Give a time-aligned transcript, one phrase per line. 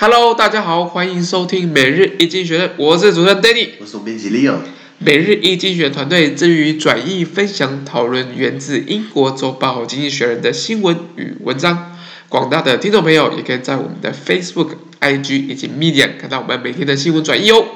[0.00, 4.54] Hello，大家好，欢迎收听每日一经济学人，我是主持人 Danny，我是总编辑 Leo。
[4.98, 11.96] 每日一经济学人团队致力于转译、分享、讨论源自英国周报《经济学人》的新闻与文章。
[12.28, 14.68] 广大的听众朋友也可以在我们的 Facebook、
[15.00, 17.66] IG 以及 Medium 看到我们每天的新闻转译哦。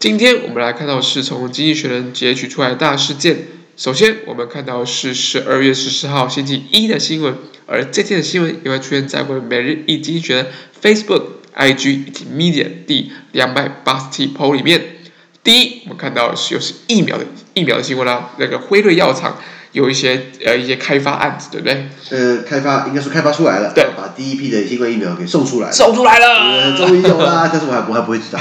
[0.00, 3.36] 今天我们来看到是从《经济学人》截取出来的大事件。
[3.76, 7.34] 首先，我们看到是十二月十四号星期一的新闻，
[7.66, 10.46] 而这天的新闻也会出现在我们每日一经济学人
[10.80, 11.24] Facebook、
[11.54, 14.80] IG 以及 Medium 第两百八十七 po 里面。
[15.44, 19.36] 第一，我们看到是又是疫苗的疫苗的新闻啦，那个辉瑞药厂
[19.72, 21.88] 有一些呃一些开发案子，对不对？
[22.08, 28.40] 呃，开发应该是开发出来了，对，把第一批的新冠疫苗给送出来了，送出来了，呃，终于有啦，但是我还我还不会知道。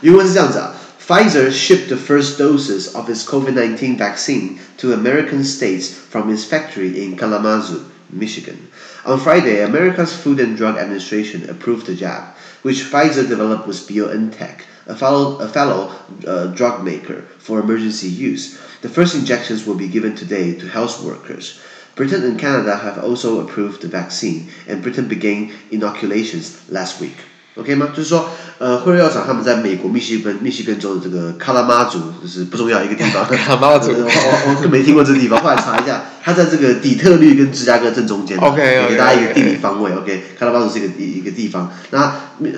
[0.00, 0.74] 原文是这样子啊，
[1.06, 7.16] Pfizer shipped the first doses of its COVID-19 vaccine to American states from its factory in
[7.16, 8.56] Kalamazoo, Michigan.
[9.04, 14.60] On Friday, America's Food and Drug Administration approved the jab, which Pfizer developed with BioNTech,
[14.86, 15.92] a fellow, a fellow
[16.26, 18.58] uh, drug maker, for emergency use.
[18.80, 21.60] The first injections will be given today to health workers.
[21.96, 27.16] Britain and Canada have also approved the vaccine, and Britain began inoculations last week.
[27.59, 27.89] OK 吗？
[27.95, 33.25] 就是说，呃，辉瑞药厂他们在美国密西根密西根州的这个卡拉马祖，就是不重要一个地方。
[33.29, 38.37] 卡拉马祖， 我我我都没听过这个地方，后来查一下，它在这个底特律跟芝加哥正中间。
[38.37, 39.91] OK，给大家一个地理方位。
[39.91, 41.71] OK，卡拉马祖是一个一个地方。
[41.91, 42.07] 那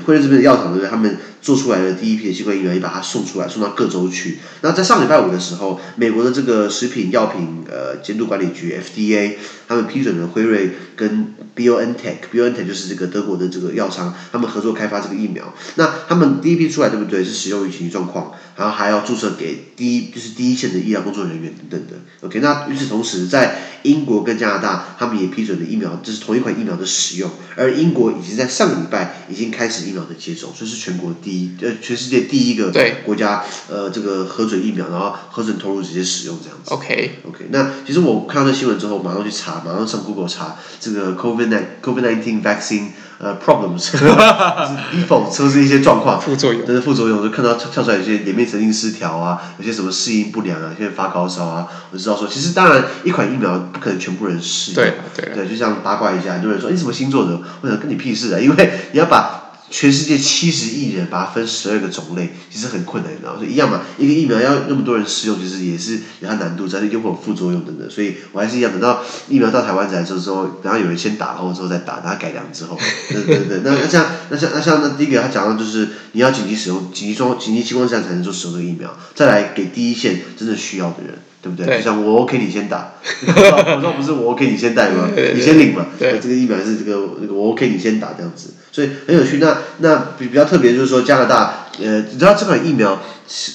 [0.05, 0.89] 辉瑞这边的药厂对不对？
[0.89, 4.39] 他们做出来的第一批的新冠疫苗也把它送出来，送到各州去。
[4.61, 9.33] 那在上礼拜五的时候，美国的这个食品药品呃监督管理局 FDA，
[9.67, 15.53] 他们批准了辉瑞跟 BioNTech，BioNTech 就是这个德国的这个药商，他们合作开发这个疫苗。
[15.75, 17.23] 那他们第一批出来对不对？
[17.23, 21.95] 是使用于紧急状况，然后还要注射给第一就是第一线的医疗工作人员等等的。
[22.21, 27.29] OK，那与此同时，在英国跟加拿大，他们也批准了疫苗，这、是同一款疫苗的使用。
[27.55, 32.71] 而英国已经在上个礼拜已经开始疫苗的接种，所以是全国第一呃全世界第一个
[33.05, 36.73] 国家呃这个核准疫苗，然后核准投入直接使用这样子。
[36.73, 42.87] OK OK，那其实我看到这新闻之后，马上去查，马上上 Google 查这个 COVID-19 COVID-19 vaccine。
[43.23, 59.40] 呃、uh,，problems， 是 default，说是一些状况，副作用，这是副作用，就看到跳跳出来有些颜面神经失调啊，有些什么适应不良啊，有些发高烧啊，我就知道说，其实当然一款疫苗不可能全部人适应，对对对，就像八卦一下，很多人说你什么星座的，我想跟你屁事啊，因为你要把。
[59.71, 63.39] 全世界七十亿人，把它分十二个种类，其实很困难，你知道吗？
[63.39, 67.89] 所以一样嘛，一个疫苗要那么多人使用，其实也是有它难度，但是又会有副作用等等。
[67.89, 72.77] 所以我还是一样，等到疫苗到台湾来的时候，等到有人先打，然后之后再打，然后改良之后，
[73.09, 73.61] 对对对。
[73.63, 81.17] 那那像那像那像那第一个他讲到就是你要紧急使用，紧急状紧急情况下才能做使用这个疫苗，再来给第一线真正需要的人。
[81.41, 81.65] 对不对？
[81.65, 85.09] 对就像我 OK 你先打， 我说不是我 OK 你先带吗？
[85.33, 85.87] 你先领嘛。
[85.97, 89.37] 对，这个疫苗是这个那个我 OK 你先打这样子，所以很有趣。
[89.39, 93.01] 那那比比较特别就是说加拿大，呃，你知道这款疫苗，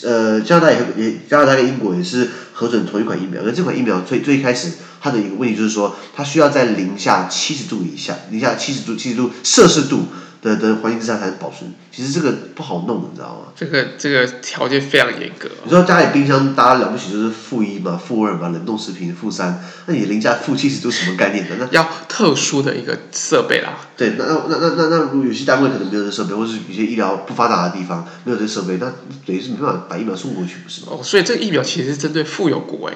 [0.03, 3.43] 呃，加拿大也也加拿大跟英国也是核准同一款疫苗。
[3.45, 10.07] 那这款疫苗最最一开始它的一个问题就是说，它需要在零下七十度以下，零下七十度七十度摄氏度。
[10.47, 13.53] 的的环境之下才能保存，其实这个不好弄，你知道吗？
[13.57, 15.49] 这个这个条件非常严格。
[15.65, 21.57] 你说家里冰箱大家了不起就是负一嘛，负二嘛，冷冻食品负三，那你零下负七十度什么概念的？
[21.59, 23.77] 那要特殊的一个设备啦。
[23.97, 28.87] 对，那那那那那如果有些单位可能没有这设备，或是有些医疗不发达的地方没有这设备，那
[29.27, 30.89] 等于是没办法把疫苗送过去，不是吗？
[30.93, 32.95] 哦，所以这个疫苗其实是针对富有国哎。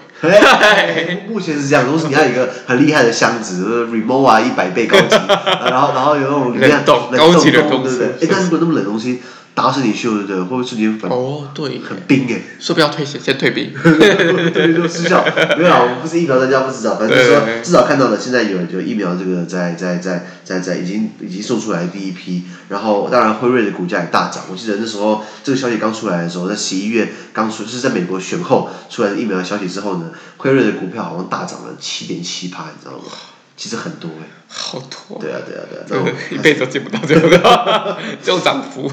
[1.29, 5.17] 目前是这样，如果是你要有一个很厉害的箱子，remote 啊一百倍高级，
[5.67, 8.29] 然后然后有那种冷冻高级的东西，对不对？
[8.29, 9.21] 哎，但是如果那么冷东西。
[9.53, 10.37] 打死你秀对不对？
[10.37, 11.11] 会不会瞬间反？
[11.11, 12.41] 哦，对，很冰哎。
[12.61, 13.73] 说不要退先，先退兵。
[13.83, 15.25] 对，就失效。
[15.59, 16.95] 没有啦，我们不是疫苗专家，不知道。
[16.95, 22.45] 反正说至少看到了，现在有就疫苗这个在在在在在已经已经送出来的第一批。
[22.69, 24.45] 然后当然辉瑞的股价也大涨。
[24.49, 33.05] 我记得那时候这个消息刚出来的时候，在十一月刚出，是在美国选后出来的疫苗的消息之后呢，辉瑞的股票好像大涨了七点七趴，你知道吗？
[33.61, 35.19] 其实很多哎，好多。
[35.21, 37.29] 对啊对啊对啊， 一辈子都见不到这种
[38.25, 38.91] 这种涨幅。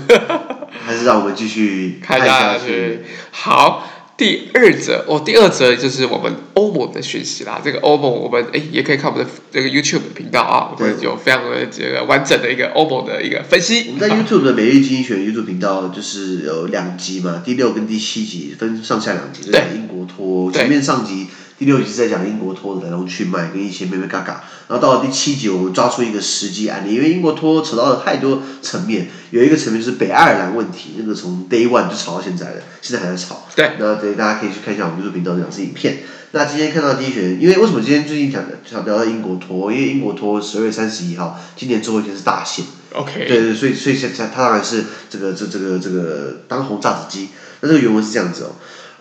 [0.86, 3.00] 还是让我们继续看下去。
[3.32, 3.88] 好，
[4.18, 7.62] 第二则哦，第二则就是我们欧盟的讯息啦。
[7.64, 13.86] 这个欧盟，我们哎也可以看我们的这个 YouTube 频道啊，我们有非常的这个完整的一个欧盟的一个分析。
[13.88, 20.52] 我们在 YouTube 的每日经济学 YouTube 频道就是有两集嘛，第六跟第七集分上下两集，对，英国脱欧。
[20.52, 21.28] 前面上集。
[21.60, 33.48] 第六集是在讲英国脱的来龙去脉跟一些妹妹嘎嘎，然后到了第七集，我们抓出一个实际案例，因为英国脱扯到了太多层面，有一个层面就是北爱尔兰问题，那个从 Day One 就吵到现在了，现在还在吵。
[33.56, 33.72] 对。
[33.80, 35.98] 那对大家可以去看一下我们 YouTube 频道这两支影片。
[36.30, 39.72] 那今天看到第一选，因为为什么今天最近讲的想聊到英国脱？
[39.72, 42.66] 因为英国脱十二月三十一号，今年最后一天是大限。
[42.94, 43.26] OK。
[43.28, 47.30] 对对，所以所以现在它当然是这个这这个这个当红炸子鸡。
[47.62, 48.52] 那这个原文是这样子哦。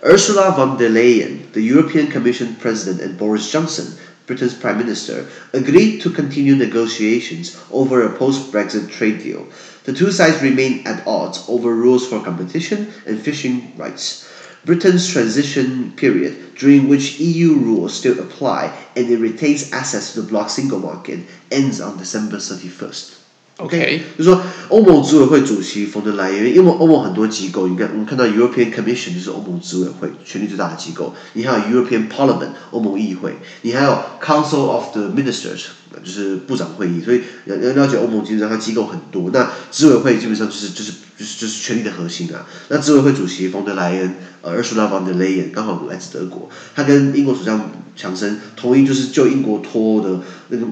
[0.06, 6.00] Ursula von der Leyen, the European Commission President, and Boris Johnson, Britain's Prime Minister, agreed
[6.00, 9.48] to continue negotiations over a post-Brexit trade deal.
[9.82, 14.28] The two sides remain at odds over rules for competition and fishing rights.
[14.64, 20.28] Britain's transition period, during which EU rules still apply and it retains access to the
[20.28, 21.18] bloc single market,
[21.50, 23.25] ends on December 31st.
[23.58, 31.14] OK，就是说欧盟执委会主席冯德莱恩，因为欧盟很多机构，你看我们看到 European Commission 就是欧盟执委会，权力最大的机构。
[31.32, 35.68] 你还有 European Parliament 欧盟议会，你还有 Council of the Ministers
[36.04, 37.00] 就是部长会议。
[37.02, 42.46] 所以要要了解欧盟基本上它机构很多，那执委会基本上就是就是就是就是权力的核心啊。
[42.68, 50.66] 那执委会主席冯德莱恩，呃，Ursula von der Leyen 刚好来自德国，他跟英国首相强生同意就是就英国脱欧的那个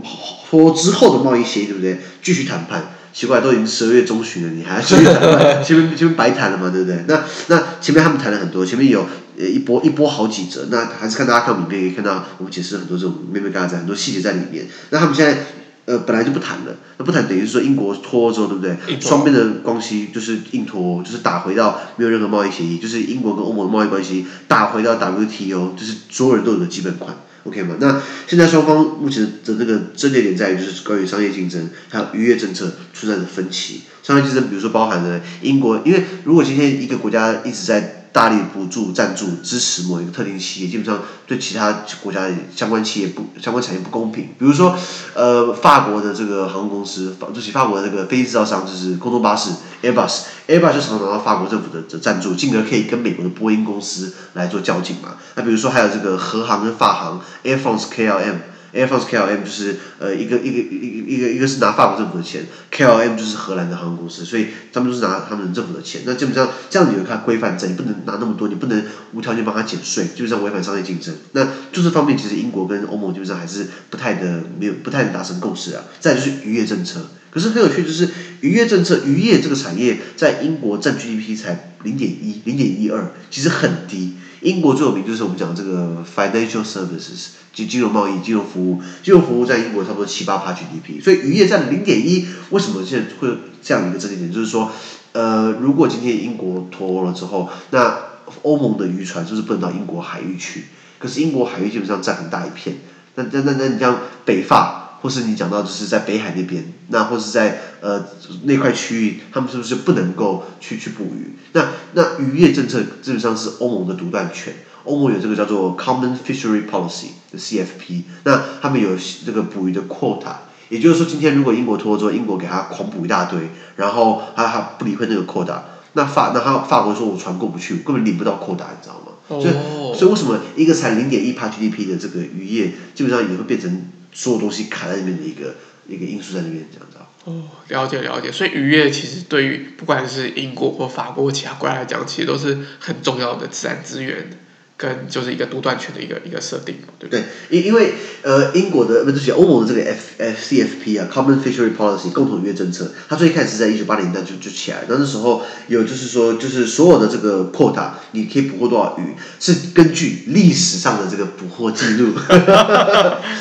[0.49, 1.99] 脱之后的贸易协议，对不对？
[2.23, 2.91] 继续谈判。
[3.15, 5.63] 奇怪，都已经十二月中旬了，你还要继续谈判？
[5.65, 7.05] 前面前面白谈了嘛，对不对？
[7.07, 9.07] 那那前面他们谈了很多，前面有
[9.39, 14.67] 呃一波一波好几折，那还是看大家看影片可以看到我们解释很多这种妹妹嘎在，很多细节在里面。
[14.91, 15.47] 那他们现在
[15.87, 19.01] 呃本来就不谈了，那不谈等于是说英国脱之后，对不对？
[19.01, 27.15] 双边的关系就是硬脱，就是打回到没有任何贸易协议，就是英国跟欧盟的贸易关系打回到 WTO，就是所有人都有的基本款。
[27.45, 27.77] OK 吗？
[27.79, 33.83] 那现在双方目前的这个症结点在于，就是关于商业竞争还有渔业政策存在的分歧。
[34.03, 44.29] 商业竞争，比如说包含了英国，因为如果今天一个国家一直在大力补助、赞助、支持某一个特定企业，基本上对其他国家相关企业不相关产业不公平。
[44.39, 44.79] 比如说，
[45.15, 49.51] 呃，法国的这个航空公司，法就是法国的这个飞机制造商，就是空中巴士
[49.83, 55.17] Airbus，Airbus 就常常拿到法国政府的的赞助，进而可以跟美国的波音公司来做交警嘛。
[55.35, 58.54] 那比如说还有这个荷航跟法航 Air France KLM。
[58.75, 66.03] Air France KLM 就是呃一个一个一个一个一个是拿法国政府的钱，KLM 就是荷兰的航空公司，所以他们都是拿他们政府的钱。
[66.05, 71.15] 那基本上这样子有它规范在，你不能拿那么多，你不能无条件帮他减税，基本上违反商业竞争。
[71.33, 75.85] 那就这方面，其实英国跟欧盟基本上还是不太的没有不太能达成共识啊。
[76.01, 78.09] 再就是渔业政策，可是很有趣，就是
[78.41, 84.15] 渔业政策，渔业这个产业在英国占 GDP 才零点一零点一二，其实很低。
[84.45, 87.29] 英国最有名就是我们讲的这个 financial services。
[87.55, 92.27] 就金融贸易、金融服务，金融服务在英国差不多七八趴 GDP，所以渔业占零点一。
[92.51, 94.33] 为什么现在会有这样一个争议点？
[94.33, 94.73] 就是说，
[95.13, 97.97] 呃，如果今天英国脱欧了之后，那
[98.43, 100.65] 欧盟的渔船就是不能到英国海域去。
[100.99, 102.77] 可是英国海域基本上占很大一片，
[103.15, 108.03] 那那那那你像北法，或是你讲到就是在北海那边，那或是在呃
[108.45, 111.37] 那块区域，他们是不是不能够去去捕鱼？
[111.53, 114.55] 那那渔业政策基本上是欧盟的独断权。
[114.85, 118.97] 欧盟有这个叫做 Common Fishery Policy 的 CFP，那他们有
[119.27, 120.37] 这个捕鱼的 quota，
[120.71, 125.59] 也就是说，今天如果英国脱欧之后，英国给他狂捕一大堆，然后他他不理会那个 quota，
[125.93, 129.13] 那法那他法国说我船过不去，根本领不到 quota，你知道吗？
[129.29, 135.57] 所以所以为什么一个才零点一帕 GDP 的这个渔业，基本上也会变成所有东西卡在里面的一个
[135.87, 136.97] 一个因素在那边，这样子。
[137.25, 144.31] 哦，了解了解，所以渔业其实对于不管是英国或法国或其他国家来讲，其实都是很重要的自然资源。
[144.77, 147.21] 跟就是一个独断权的一个一个设定，对不对？
[147.21, 162.13] 对，因因为呃，英国的不是欧盟的这个 F F C F P 啊，Common Fishery Policy 共同渔业政策，它最开始是在一九八零年代就就起来，那那时候有就是说，就是所有的这个 quota，你可以捕获多少鱼，是根据历史上的这个捕获记录。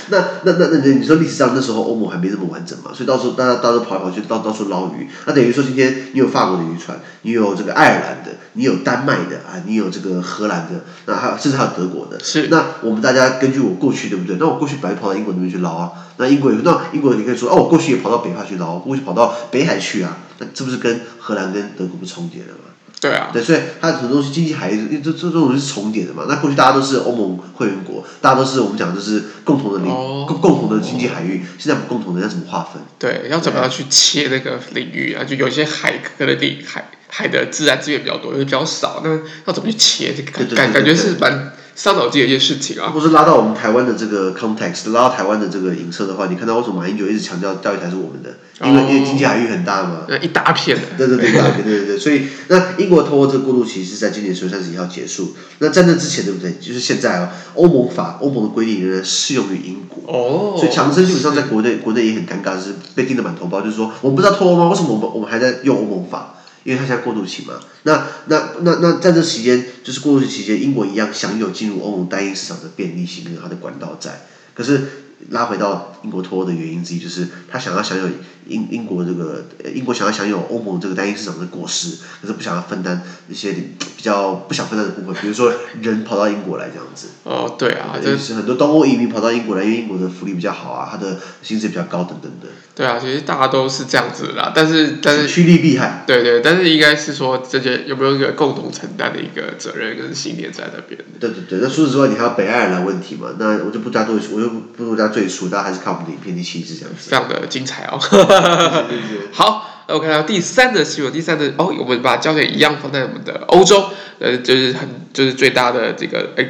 [0.10, 11.23] 那那那那你说历史上那时候欧盟还没这么完整嘛，所以到时候大家到时候跑来跑去到到处捞鱼，那等于说今天你有法国的渔船，你有这个爱尔兰的，你有丹麦的啊，你有这个荷兰的，那。
[11.38, 12.48] 甚至还有德国的，是。
[12.48, 14.38] 那我们大家根据我过去对不对？
[14.40, 22.72] 那我过去本来跑到英国那边去捞啊，那英国也那英国人你可以说哦，我过去也跑到北方去捞，过去跑到北海去啊，那这不是跟荷兰跟德国不重叠了吗？
[23.02, 23.30] 对啊。
[23.34, 26.26] 对，所以它很多东西经济海域，这这这种是重叠的嘛？
[26.30, 32.82] 那过去大家都是欧盟会员国，大家都是我们讲就是共同的领、哦、共共同的经济海域，现在不共同的要怎么划分？
[32.98, 35.24] 对，要怎么样去切那个领域啊？
[35.24, 40.16] 就有些海可能领海海的自然资源比较多，有些比较少，那要怎么去切？
[40.18, 41.54] 这个感感觉是蛮。
[41.76, 42.90] 伤脑筋的一件事情啊。
[42.90, 48.30] 或是拉到我们台湾的这个 context，拉到台湾的这个影射的话，你看到为什么马英九一直强调钓鱼台是我们的？
[48.62, 50.06] 因为、哦、因为经济海域很大嘛。
[50.08, 50.78] 那一大片。
[50.96, 51.98] 对对对，一大片，对对对。
[51.98, 55.34] 所以那英国透过这个过渡期是在今年十月三十一号结束。
[55.58, 56.54] 那在那之前，对不对？
[56.62, 60.04] 就是现在啊，欧盟法、欧盟的规定仍然适用于英国。
[60.14, 60.56] 哦。
[60.56, 64.70] 所以强生基本上在国内，国内也很尴尬，是被盯得满头包，就是说我们不知道脱欧吗？
[64.70, 66.36] 为什么我们我们还在用欧盟法？
[66.64, 75.03] 因为它现在过渡期嘛，那那那那在这期间，就是过渡期间，英国一样享有进入欧盟单一市场的便利性跟它的管道在，可是。
[75.30, 78.06] 拉回到英国脱欧的原因之一，就是他想要享有
[78.48, 87.08] 英英国这个英国想要享有欧盟这个单一市场的果实，可是不想要分担一些比较不想分担的部分，比如说人跑到英国来这样子。
[87.24, 92.48] 哦，对啊，就是很多东欧移民跑到英国来，因为英国的福利比较好啊，他的薪资比较高等等的。
[92.76, 96.04] 对啊，其实大家都是这样子的啦，但是但是趋利避害。
[96.06, 101.00] 对对，但是应该是说这些有没有一个共同承担的一个责任跟信念在那边。
[101.20, 103.30] 对对对，那除此之外，你还有北爱尔兰问题嘛？
[103.40, 107.10] 那我就不加多，我就不多加赘述，大家还是看我们的影片第七支这样子。
[107.10, 108.00] 非常的精彩哦。
[109.32, 113.86] 好，那我看到第三的新闻，第三的哦，我们把焦点一样放在我们的欧洲，
[114.20, 116.48] 呃，就是很就是最大的这个哎。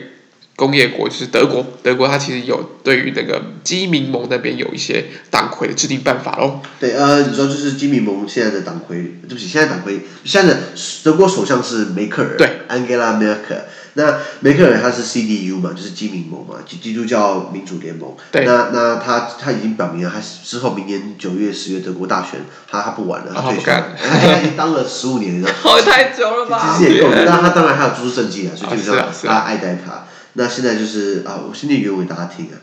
[0.56, 6.62] 工业国就是德国，德国它其实有对于那个基民盟那边有一些党魁的制定办法喽。
[6.80, 10.60] 对，呃，你说就是基民盟现在的党魁，对不起，现在党魁现在的
[11.04, 13.64] 德国首相是梅克尔，对，Angela Merkel。
[13.96, 18.16] 那梅克尔他是 CDU 嘛，就是基民盟嘛，基基督教民主联盟。
[18.32, 18.44] 对。
[18.46, 23.66] 那那他他已经表明了，他之后明年九月十月德国大选，他他不玩了，他退休。
[23.66, 23.84] 他
[24.20, 25.50] 他已经当了十五年了。
[25.62, 26.76] 好，太久了吧？
[26.78, 30.06] 其实也够了，但他当然还有诸事政绩啊，所以基本上他爱戴他。
[30.36, 32.58] 那现在就是啊，我先念原文给大家听啊。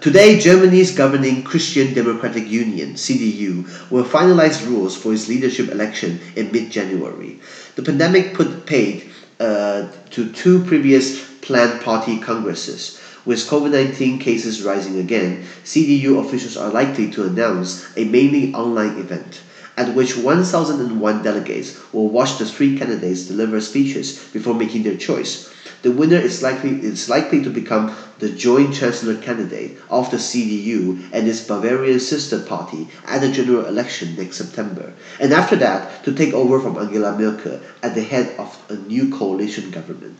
[0.00, 6.52] Today, Germany's governing Christian Democratic Union (CDU) will finalize rules for its leadership election in
[6.52, 7.38] mid-January.
[7.74, 9.07] The pandemic put paid uh,
[9.40, 12.98] Uh, to two previous planned party congresses.
[13.24, 19.42] With COVID-19 cases rising again, CDU officials are likely to announce a mainly online event
[19.78, 25.54] at which 1,001 delegates will watch the three candidates deliver speeches before making their choice.
[25.82, 31.04] The winner is likely, is likely to become the joint chancellor candidate of the CDU
[31.12, 36.12] and its Bavarian sister party at the general election next September, and after that to
[36.12, 40.18] take over from Angela Merkel at the head of a new coalition government.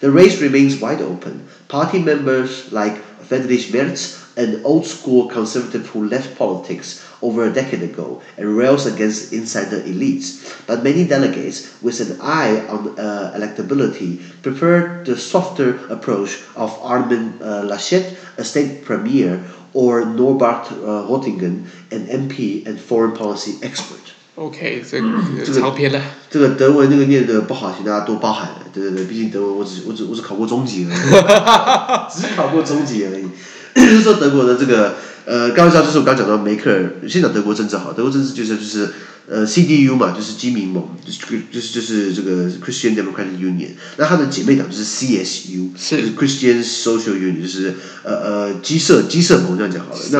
[0.00, 1.46] The race remains wide open.
[1.68, 7.83] Party members like Friedrich Merz, an old school conservative who left politics over a decade
[7.83, 10.41] ago and rails against insider elites.
[10.67, 17.33] But many delegates, with an eye on uh, electability, prefer the softer approach of Armin
[17.41, 19.41] uh, Laschet, a state premier,
[19.73, 24.13] or Norbert uh, Rottingen, an MP and foreign policy expert.
[24.35, 26.01] OK，这个长篇了。
[26.29, 28.49] 这个德文那个念的不好，请大家多包涵。
[28.73, 33.27] 对对对，毕竟德文我只我只我只考过中级而已，只考过中级而已。
[33.75, 34.95] 就是说德国的这个。
[35.28, 38.88] 呃，刚刚就是我刚讲到梅克尔，先讲德国政治好，德国政治就是就是
[39.28, 41.20] 呃 CDU 嘛，就是基民盟，就是
[41.52, 50.00] 就是就是这个 Christian Democratic Union，那它的姐妹党就是 CSU，是就是 Christian Social Union，就是呃呃基社基社盟这样讲好了。
[50.12, 50.18] 那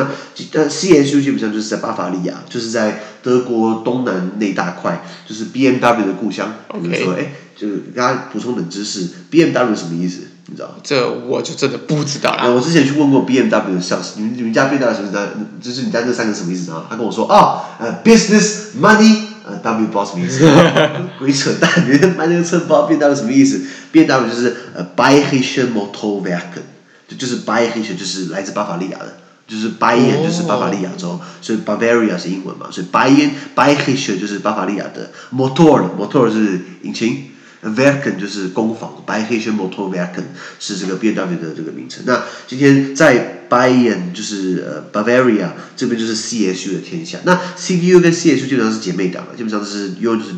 [0.59, 6.53] 呃 CSU 基本上就是在巴伐利亚，就是在德国东南那大块，就是 BMW 的故乡。
[6.83, 10.19] 比如说，哎，就是给大家补充冷知识，BMW 什么意思？
[10.49, 10.75] 你知道？
[10.83, 12.53] 这我就真的不知道了。
[12.53, 16.85] 我之前去问过 BMW 的 sales，你们你们家 BMW 什么的，就是你家这三个什么意思啊？
[16.89, 19.15] 他跟我说啊，呃，business money，
[19.45, 20.49] 呃，W 不知道什么意思，
[21.19, 21.69] 鬼扯淡！
[21.87, 23.61] 你买那个车不知道 BMW 什么意思
[23.93, 26.63] ？BMW 就是呃，Bayerische Motorwerke，
[27.07, 37.28] 就就是 Bayerische 就是来自巴伐利亚的，就是 Bayern 就是巴伐利亚州，所以 Bavaria 是英文嘛，所以 Bayern Bayerische 就是巴伐利亚的 Motor，Motor 是引擎。
[37.63, 40.23] Werken 就是工坊，Bayerische Motorwerken
[40.59, 42.03] 是这个 BMW 的这个名称。
[42.05, 47.19] 那今天在 Bayern 就是呃 Bavaria 这边就是 CSU 的天下。
[47.25, 50.31] 那 CDU 跟 CSU 基本上是姐妹党了，基本上是又就是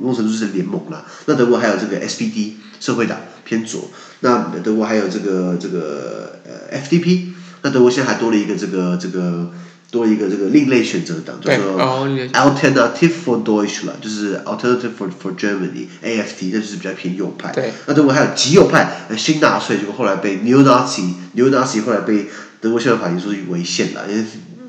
[0.00, 1.06] 某种程度是联盟了。
[1.26, 3.90] 那德国还有这个 SPD 社会党偏左。
[4.20, 7.28] 那德国还有这个这个呃 FDP。
[7.62, 9.50] 那德国现在还多了一个这个这个。
[9.90, 17.52] 多一个这个另类选择党，叫做 Alternative for Deutschland，就是 Alternative for for Germany，AFD，那就是比较偏右派。
[17.52, 17.72] 对。
[17.86, 22.26] 那德国还有极右派，新纳粹，结果后来被 New Nazi、New Nazi 后来被
[22.60, 24.24] 德国宪法法庭说是违宪了，因为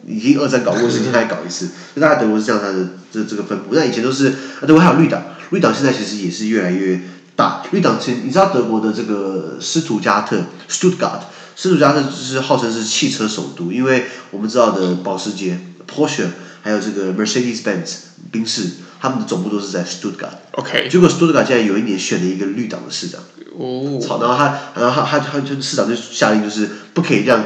[0.07, 1.69] 已经二战搞过事情，他还搞一次。
[1.93, 3.75] 就大概德国是这样，它的这这个分布。
[3.75, 7.01] 那以前都是，德国还有绿党，绿党现在其实也是越来越
[7.35, 7.61] 大。
[7.71, 11.23] 绿党其实你知道德国的这个斯图加特 （Stuttgart）。
[11.61, 16.27] 斯图加特就是号称是汽车首都，因为我们知道的保时捷、Porsche，
[16.61, 17.95] 还有这个 Mercedes-Benz
[18.31, 18.69] 宾士，
[19.01, 20.37] 他们的总部都是在 Stuttgart。
[20.53, 20.87] OK。
[20.89, 23.19] 结果 Stuttgart 现在有一年选了一个绿党的市长。
[23.57, 23.99] 哦。
[24.01, 27.43] 操，然后他，然后他，他，他就市长就下令，就是不可以让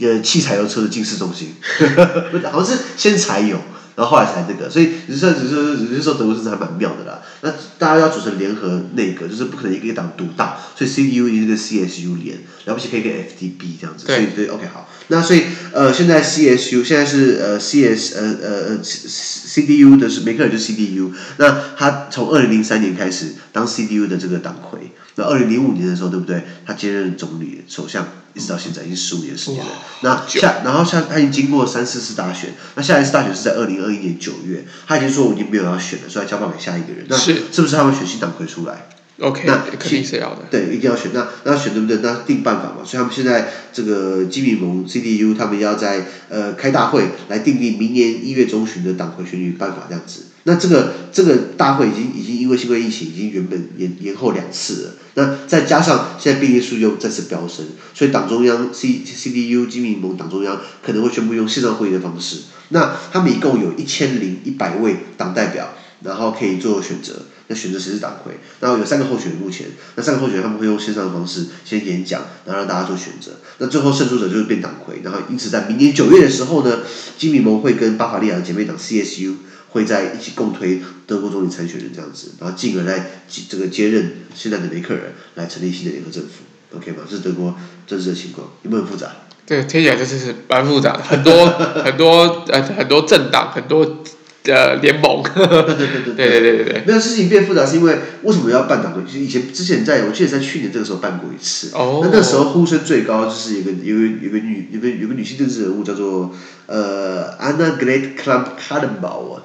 [0.00, 1.54] 呃汽柴油车的进市中心，
[2.50, 3.56] 好像是先柴油。
[3.96, 7.22] 然后后来才这个，所以只是只是只是说德国政治还蛮妙的啦。
[7.42, 14.06] 那大家要组成联合内阁，就是不可能一个党独大，所以 CDU 一个 CSU 连，了不起可以跟 FDP 这样子。
[14.06, 14.16] 对。
[14.16, 14.88] 所以对，OK 好。
[15.08, 26.42] 那所以呃，现在 CSU 现在是呃 CS 呃呃呃 CDU 的是梅克尔就是 CDU，那他从二零零三年开始当 CDU 的这个党魁，那二零零五年的时候对不对？
[26.66, 28.08] 他接任总理、首相。
[28.34, 29.70] 一直到现在已经十五年时间了，
[30.02, 37.06] 那下然后下他已经经过三四次大选，那下一次大选是在二零二一年九月，他已经说我已经没有要选了，所以要交棒给下一个人。
[37.08, 38.88] 那是是不是他们选新党魁出来
[39.20, 40.42] ？OK，那肯定是要的。
[40.50, 41.12] 对，一定要选。
[41.14, 41.98] 那那选对不对？
[42.02, 42.84] 那定办法嘛。
[42.84, 50.22] 所以他们现在这个基民盟 CDU 他们要在呃开大会来订定明年一月中旬的党魁选举办法这样子。
[50.46, 62.42] 那这个这个大会已经已经因为新冠疫情已经原本延延后两次了，那再加上现在病例数又再次飙升，所以党中央 C C D U 基民盟党中央可能会宣布用线上会议的方式。
[62.68, 65.70] 那他们一共有一千零一百位党代表，
[66.02, 68.34] 然后可以做选择，那选择谁是党魁？
[68.60, 73.32] 然后有三个候选人目前，那三个候选人他们会用线上的方式先演讲，然后让大家做选择。
[73.58, 76.80] 那最后胜出者就是变党魁，然后因此在明年九月的时候呢，
[77.16, 79.36] 基民盟会跟巴伐利亚的姐妹党 C S U。
[79.74, 83.10] 会在一起共推德国总理参选人这样子，然后进而来
[83.48, 85.00] 这个接任现在的梅克尔，
[85.34, 86.44] 来成立新的联合政府。
[86.76, 86.98] OK 吗？
[87.10, 87.52] 这是德国
[87.84, 89.08] 政治的情况，有没有复杂？
[89.44, 91.46] 对，听起来确是蛮复杂的，很多
[91.84, 94.04] 很多呃很多政党，很多
[94.44, 95.20] 呃联盟。
[95.24, 96.84] 对对对对对对 对。
[96.86, 99.02] 没有事情变复杂，是因为为什么要办党会？
[99.10, 101.70] 其以前之前在我记得在去年这个时候办过一次。
[101.74, 102.00] 哦。
[102.04, 106.32] 那那时候呼声最高，就是有个有个有个女有个有个女性政治人物叫做
[106.66, 109.40] 呃 Anna Great Club Kadenbach。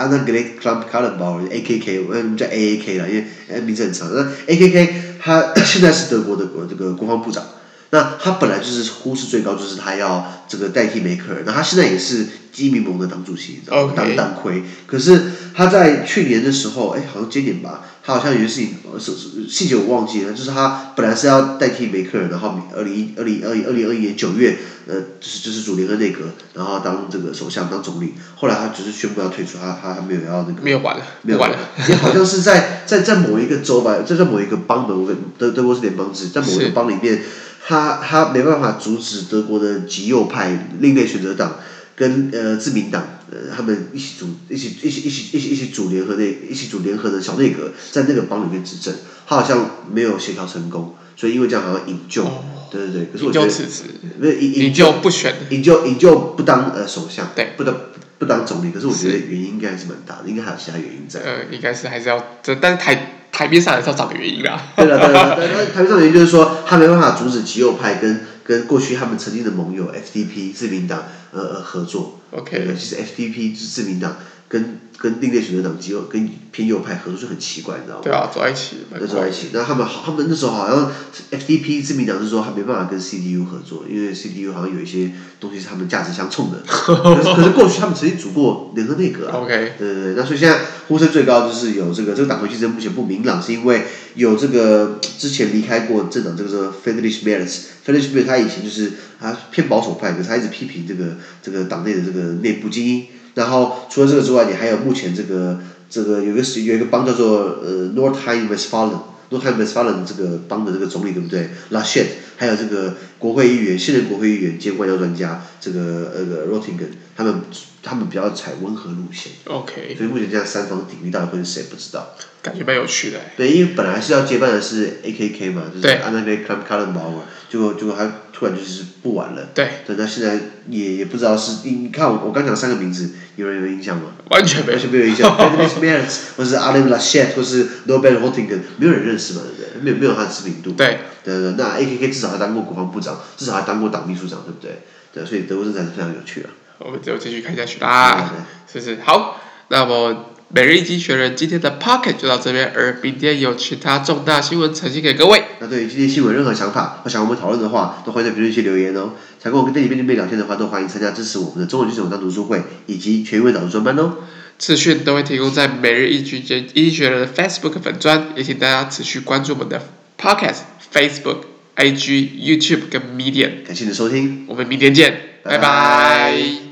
[0.00, 4.08] 啊，那 Annegret Kramp-Karrenbauer，A K K，我们叫 A A K 啦，因为名字很长。
[4.14, 7.44] 那 A K K，他现在是德国的国这个国防部长。
[7.92, 11.42] 那他本来就是呼声最高，就是他要这个代替梅克尔。
[11.44, 13.92] 那他现在也是基民盟的党主席，你知道吗？
[13.96, 14.62] 党党魁。
[14.86, 15.20] 可是
[15.54, 18.68] 他在去年的时候，哎，好像今年吧，他好像有些事情，
[18.98, 20.32] 是细节我忘记了。
[20.32, 24.56] 就是他本来是要代替梅克尔，然后二零一二零二零二零二一年九月，
[24.86, 28.14] 呃，就是就是组联合内阁，然后当这个首相当总理。
[28.36, 30.62] 后来他只是宣布要退出，他他还没有要那个。
[30.62, 31.58] 没有管了，没有管了。
[31.88, 37.20] 也好像是在在在某一个州吧，在在某一个邦的，德德国是联邦制，在某一个邦里面。
[37.66, 41.56] 他他没办法阻止德国的极右派另类选择党
[41.94, 48.94] 跟呃自民党呃他们一起组一起一起一起一起一起组联合内一起组联合的小内阁在那个邦里面执政，
[49.26, 57.76] 他好像没有协调成功，所以因为这样好像引咎，哦、对对对，可是我觉得引引咎不选，引咎引咎不当呃首相，对，不当
[58.18, 61.20] 不当总理，可是我觉得原因应该还是蛮大的，应该还有其他原因在。
[61.20, 63.19] 呃，应该是还是要这，但是台。
[63.32, 64.72] 台面上还是要找个原因啊。
[64.76, 72.20] 对了，对了，对，他台面上原因就是说，他没办法阻止极右派跟跟过去他们曾经的盟友 FDP 自民党呃呃合作。
[72.32, 72.74] OK。
[72.78, 74.16] 其实 FDP 是自民党
[74.50, 78.02] 跟跟另类选择党极右跟偏右派合作是很奇怪，你知道吗？
[78.02, 78.78] 对啊，走在一起。
[78.98, 79.46] 对，走在一起。
[79.52, 80.92] 那他们他们那时候好像
[81.30, 86.58] FDP 自民党是说他没办法跟 CDU 合作，因为 CDU 好像有一些东西是他们价值相冲的。
[86.66, 89.38] 可是可是过去他们曾经组过联合内阁啊。
[89.38, 89.72] OK。
[89.78, 90.58] 对对对，那所以现在
[90.88, 93.84] 呼声最高就是有这个这个党魁竞争目前不明朗，是因为
[94.16, 103.06] 有这个之前离开过政党这个叫 Friedrich Merz，Friedrich Merz 他以前就是他偏保守派，可是他一直批评这个这个党内的这个内部精英。
[103.40, 117.42] 然后除了这个之外，你还有目前这个这个有一个有一个邦叫做呃 Northheim Westfalen，Northheim Westfalen 这个邦的这个总理对不对？Laschet，还有这个国会议员，现任国会议员兼外交专家这个呃 Rottingen，他们
[117.82, 119.32] 他们比较采温和路线。
[119.44, 119.94] OK。
[119.96, 122.16] 所以目前这样三方鼎立，到底会是谁不知道？
[122.42, 123.20] 感觉蛮有趣的。
[123.36, 129.50] 对，因为本来是要接班的是 AKK 嘛，就是 Annegret Kramp-Karrenbauer，结果结果他突然就是不玩了。
[129.54, 129.68] 对。
[129.86, 134.14] 对，那现在也也不知道是，你看我我刚讲三个名字，有人有印象吗？
[134.30, 134.78] 完全没有。
[134.78, 135.28] 完全没有印象。
[135.36, 139.82] Friedrich Merz 或是 Armin Laschet 或是 Norbert Röttgen，没有人认识嘛，对不对？
[139.82, 140.72] 没有没有他的知名度。
[140.72, 141.00] 对。
[141.22, 144.82] 对对，那 AKK 至少他当过国防部长，至少还当过党秘书长，对不对？
[145.12, 146.48] 对，所以德国政治还是非常有趣的。
[146.78, 148.32] 我们就继续看下去啦，
[148.70, 148.98] 是不是？
[149.04, 150.26] 好，那么。
[150.52, 155.44] 每日一经学人今天的 Pocket 就到这边，而明天有其他重大新闻呈现给各位。
[155.60, 159.12] 那对于今天新闻任何想法或想我们讨论的话，都欢迎在评论区留言哦。
[159.40, 164.14] 想跟我跟店里面的妹聊天的话，都欢迎参加支持我们的中文剧场当读书会以及全英文导读专班哦。
[164.58, 166.40] 资讯都会提供在每日一经
[166.74, 169.80] 一经学人的 Facebook 粉专，也请大家持续关注我们的
[170.18, 171.42] Podcast、Facebook、
[171.80, 173.64] IG、YouTube 跟 Medium。
[173.66, 175.12] 感谢你的收听，我们明天见，
[175.42, 175.58] 拜拜。
[175.58, 176.69] 拜拜。